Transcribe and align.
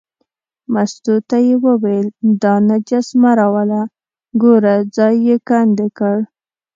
مستو 0.73 1.15
ته 1.29 1.37
یې 1.47 1.55
وویل 1.65 2.07
دا 2.43 2.53
نجس 2.69 3.07
مه 3.21 3.31
راوله، 3.39 3.81
ګوره 4.41 4.75
ځای 4.95 5.15
یې 5.27 5.37
کندې 5.49 5.87
کړ. 5.97 6.17